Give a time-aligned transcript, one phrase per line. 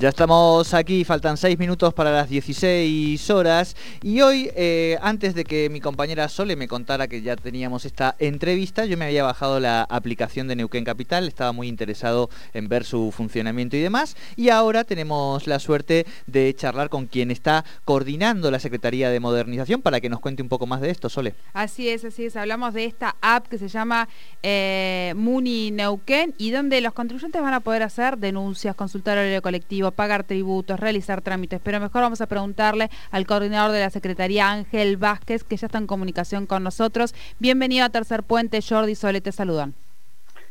[0.00, 5.42] Ya estamos aquí, faltan seis minutos para las 16 horas y hoy, eh, antes de
[5.42, 9.58] que mi compañera Sole me contara que ya teníamos esta entrevista, yo me había bajado
[9.58, 14.50] la aplicación de Neuquén Capital, estaba muy interesado en ver su funcionamiento y demás y
[14.50, 20.00] ahora tenemos la suerte de charlar con quien está coordinando la Secretaría de Modernización para
[20.00, 21.34] que nos cuente un poco más de esto, Sole.
[21.54, 24.08] Así es, así es, hablamos de esta app que se llama
[24.44, 29.87] eh, Muni Neuquén y donde los contribuyentes van a poder hacer denuncias, consultar horario colectivo,
[29.92, 34.96] pagar tributos, realizar trámites, pero mejor vamos a preguntarle al coordinador de la Secretaría, Ángel
[34.96, 37.14] Vázquez, que ya está en comunicación con nosotros.
[37.38, 39.74] Bienvenido a Tercer Puente, Jordi Sole, te saludan.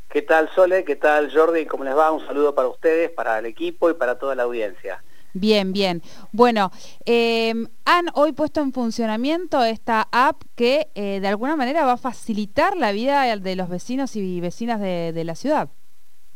[0.09, 0.83] ¿Qué tal Sole?
[0.83, 1.65] ¿Qué tal Jordi?
[1.65, 2.11] ¿Cómo les va?
[2.11, 5.03] Un saludo para ustedes, para el equipo y para toda la audiencia.
[5.33, 6.01] Bien, bien.
[6.31, 6.71] Bueno,
[7.05, 11.97] em, han hoy puesto en funcionamiento esta app que eh, de alguna manera va a
[11.97, 15.69] facilitar la vida de los vecinos y vecinas de la ciudad.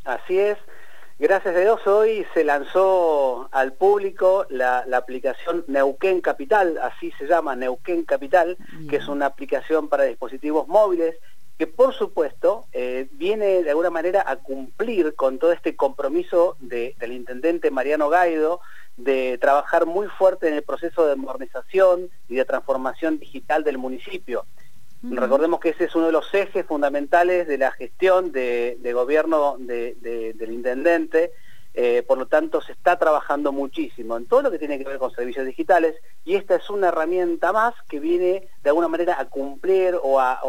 [0.03, 0.57] Así es.
[1.21, 7.55] Gracias a Dios hoy se lanzó al público la, aplicación Neuquén Capital, así se llama
[7.55, 8.57] Neuquén Capital,
[8.89, 11.15] que es una aplicación para dispositivos móviles
[11.59, 17.11] que por supuesto eh, viene de alguna manera a cumplir con todo este compromiso del
[17.11, 18.59] intendente Mariano Gaido
[18.97, 24.47] de trabajar muy fuerte en el proceso de modernización y de transformación digital del municipio.
[25.03, 30.51] Recordemos que ese es uno de los ejes fundamentales de la gestión de, gobierno del
[30.51, 31.31] intendente,
[31.73, 34.97] eh, por lo tanto se está trabajando muchísimo en todo lo que tiene que ver
[34.97, 39.29] con servicios digitales y esta es una herramienta más que viene de alguna manera a
[39.29, 40.41] cumplir o a,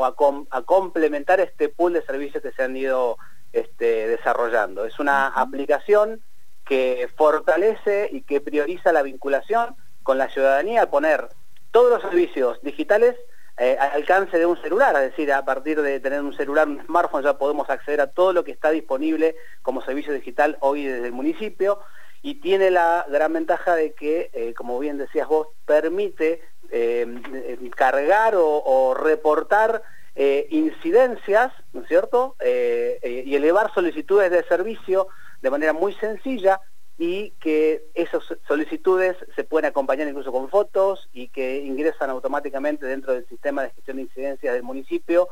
[0.66, 3.18] complementar este pool de servicios que se han ido
[3.52, 4.84] este, desarrollando.
[4.84, 6.20] Es una aplicación
[6.64, 11.28] que fortalece y que prioriza la vinculación con la ciudadanía al poner
[11.70, 13.14] todos los servicios digitales
[13.58, 16.82] eh, al alcance de un celular, es decir, a partir de tener un celular, un
[16.86, 21.06] smartphone, ya podemos acceder a todo lo que está disponible como servicio digital hoy desde
[21.06, 21.78] el municipio
[22.22, 28.34] y tiene la gran ventaja de que, eh, como bien decías vos, permite eh, cargar
[28.36, 29.82] o, reportar
[30.14, 35.08] incidencias, ¿no es cierto?, y elevar solicitudes de servicio
[35.40, 36.60] de manera muy sencilla
[37.04, 43.12] y que esas solicitudes se pueden acompañar incluso con fotos y que ingresan automáticamente dentro
[43.12, 45.28] del sistema de gestión de incidencias del municipio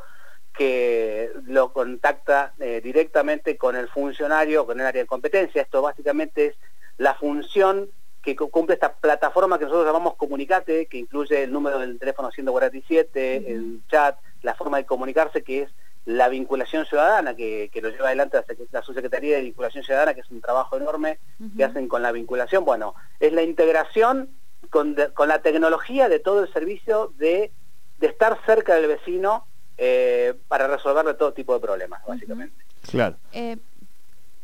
[0.52, 5.62] que lo contacta eh, directamente con el funcionario, con el área de competencia.
[5.62, 6.56] Esto básicamente es
[6.98, 7.88] la función
[8.20, 13.44] que cumple esta plataforma que nosotros llamamos Comunicate, que incluye el número del teléfono 147,
[13.46, 15.70] el chat, la forma de comunicarse, que es
[16.06, 18.38] la vinculación ciudadana que, lo lleva adelante
[18.72, 21.18] la, Subsecretaría de Vinculación Ciudadana, que es un trabajo enorme
[21.56, 22.64] que hacen con la vinculación.
[22.64, 24.30] Bueno, es la integración
[24.70, 27.52] con, la tecnología de todo el servicio de,
[28.00, 29.46] estar cerca del vecino
[29.76, 32.64] eh, para resolverle todo tipo de problemas, básicamente.
[32.90, 33.16] Claro.
[33.32, 33.58] Eh,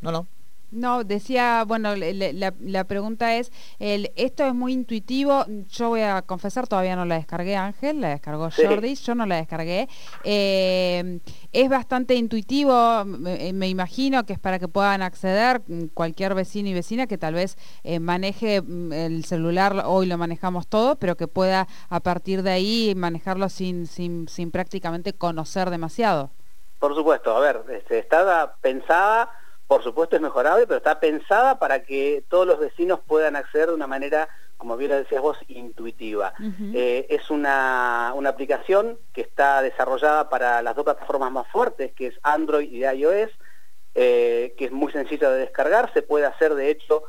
[0.03, 0.27] no, no.
[0.77, 6.69] No, decía, bueno, la, pregunta es, el, esto es muy intuitivo, yo voy a confesar,
[6.69, 9.89] todavía no la descargué Ángel, la descargó Jordi, yo no la descargué.
[10.23, 11.21] Eh,
[11.51, 15.63] es bastante intuitivo, me, imagino que es para que puedan acceder
[15.95, 20.67] cualquier vecino y vecina que tal vez eh, maneje mm, el celular, hoy lo manejamos
[20.67, 26.33] todo, pero que pueda a partir de ahí manejarlo sin, sin, sin prácticamente conocer demasiado.
[26.79, 29.31] Por supuesto, a ver, este, está pensada
[29.67, 33.75] por supuesto es mejorable, pero está pensada para que todos los vecinos puedan acceder de
[33.75, 36.33] una manera, como bien lo decías vos, intuitiva.
[36.73, 42.19] Eh, es una, aplicación que está desarrollada para las dos plataformas más fuertes, que es
[42.23, 43.31] Android y iOS,
[43.95, 47.05] eh, que es muy sencilla de descargar, se puede hacer de hecho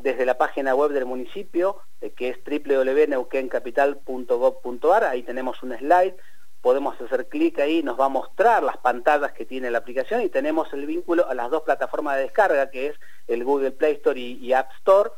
[0.00, 6.14] desde la página web del municipio, eh, que es www.neuquencapital.gov.ar, ahí tenemos un slide
[6.62, 10.28] podemos hacer clic ahí, nos va a mostrar las pantallas que tiene la aplicación y
[10.28, 12.94] tenemos el vínculo a las dos plataformas de descarga, que es
[13.26, 15.10] el Google Play Store y, App Store.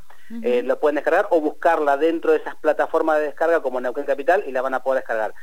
[0.43, 4.43] Eh, lo pueden descargar o buscarla dentro de esas plataformas de descarga como Neuquén Capital
[4.47, 5.35] y la van a poder descargar.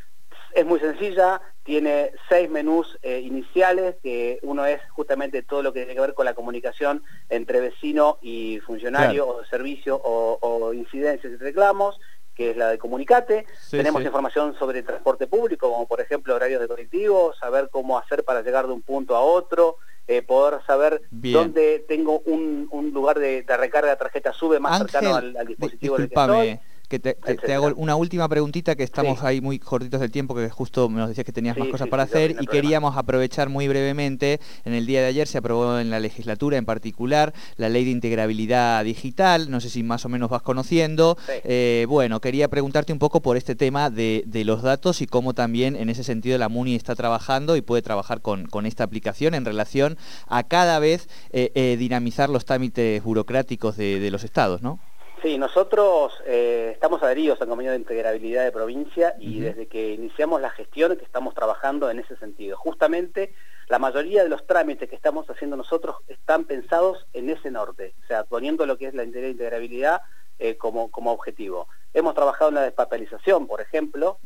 [0.54, 5.82] Es muy sencilla, tiene seis menús eh, iniciales, que uno es justamente todo lo que
[5.82, 11.32] tiene que ver con la comunicación entre vecino y funcionario o servicio o, o incidencias
[11.32, 12.00] y reclamos
[12.42, 13.46] que es la de Comunicate.
[13.70, 18.42] Tenemos información sobre transporte público, como por ejemplo horarios de colectivo, saber cómo hacer para
[18.42, 19.78] llegar de un punto a otro,
[20.08, 25.46] eh, poder saber dónde tengo un, lugar de, recarga de tarjeta sube más cercano al,
[25.46, 26.60] dispositivo del que estoy.
[26.92, 30.90] Que te, hago una última preguntita que estamos ahí muy cortitos del tiempo, que justo
[30.90, 34.42] nos decías que tenías más cosas para hacer y queríamos aprovechar muy brevemente.
[34.66, 37.92] En el día de ayer se aprobó en la legislatura en particular la ley de
[37.92, 41.18] integrabilidad digital, no sé si más o menos vas conociendo.
[41.46, 45.78] Eh, bueno, quería preguntarte un poco por este tema de, los datos y cómo también
[45.78, 49.98] en ese sentido la MUNI está trabajando y puede trabajar con, esta aplicación en relación
[50.28, 54.80] a cada vez eh, eh, dinamizar los trámites burocráticos de, los estados, ¿no?
[55.22, 60.50] Sí, nosotros estamos adheridos al convenio de integrabilidad de provincia y desde que iniciamos la
[60.50, 62.58] gestión que estamos trabajando en ese sentido.
[62.58, 63.34] Justamente
[63.72, 68.08] la mayoría de los trámites que estamos haciendo nosotros están pensados en ese norte, o
[68.08, 70.02] sea, poniendo lo que es la integrabilidad
[70.40, 71.70] eh, como, como objetivo.
[71.94, 74.18] Hemos trabajado en la despapelización, por ejemplo.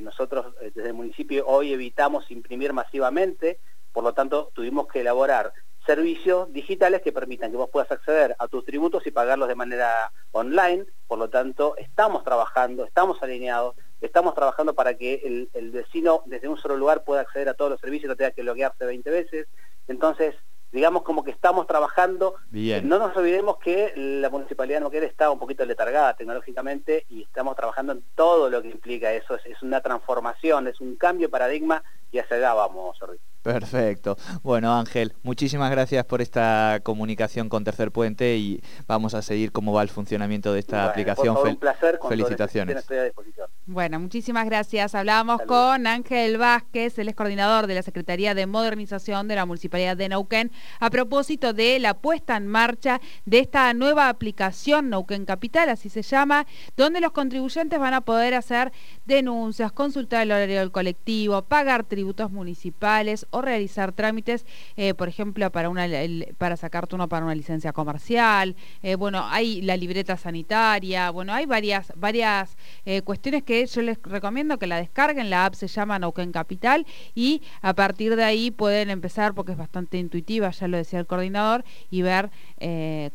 [0.00, 3.58] nosotros eh, desde el municipio hoy evitamos imprimir masivamente,
[3.92, 5.52] por lo tanto tuvimos que elaborar
[5.86, 10.12] servicios digitales que permitan que vos puedas acceder a tus tributos y pagarlos de manera
[10.32, 10.86] online.
[11.06, 16.58] Por lo tanto, estamos trabajando, estamos alineados, estamos trabajando para que el, vecino desde un
[16.58, 19.46] solo lugar pueda acceder a todos los servicios, no tenga que loguearse 20 veces.
[19.88, 20.34] Entonces,
[20.72, 22.34] digamos como que estamos trabajando.
[22.50, 27.54] No nos olvidemos que la Municipalidad de Neuquén está un poquito letargada tecnológicamente y estamos
[27.56, 29.36] trabajando en todo lo que implica eso.
[29.36, 32.98] Es, una transformación, es un cambio de paradigma y hacia allá vamos,
[33.44, 34.16] Perfecto.
[34.42, 39.74] Bueno, Ángel, muchísimas gracias por esta comunicación con Tercer Puente y vamos a seguir cómo
[39.74, 41.36] va el funcionamiento de esta aplicación.
[41.36, 42.00] un placer.
[42.08, 42.86] Felicitaciones.
[43.66, 44.94] Bueno, muchísimas gracias.
[44.94, 49.96] Hablábamos con Ángel Vázquez, el ex coordinador de la Secretaría de Modernización de la Municipalidad
[49.96, 50.50] de Neuquén,
[50.80, 56.00] a propósito de la puesta en marcha de esta nueva aplicación Neuquén Capital, así se
[56.00, 56.46] llama,
[56.78, 58.72] donde los contribuyentes van a poder hacer
[59.04, 64.46] denuncias, consultar el horario del colectivo, pagar tributos municipales o realizar trámites,
[64.76, 65.86] eh, por ejemplo, para, una,
[66.38, 71.44] para sacar turno para una licencia comercial, eh, bueno, hay la libreta sanitaria, bueno, hay
[71.44, 75.98] varias, varias eh, cuestiones que yo les recomiendo que la descarguen, la app se llama
[75.98, 80.76] Nauquén Capital y a partir de ahí pueden empezar, porque es bastante intuitiva, ya lo
[80.76, 82.30] decía el coordinador, y ver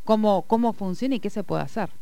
[0.04, 2.00] cómo, cómo funciona y qué se puede hacer.